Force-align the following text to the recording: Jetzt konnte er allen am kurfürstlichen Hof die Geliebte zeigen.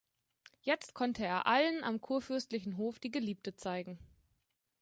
Jetzt 0.61 0.95
konnte 0.95 1.23
er 1.27 1.45
allen 1.45 1.83
am 1.83 2.01
kurfürstlichen 2.01 2.77
Hof 2.77 2.97
die 2.97 3.11
Geliebte 3.11 3.55
zeigen. 3.55 3.99